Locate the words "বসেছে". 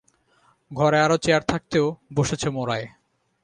2.13-2.47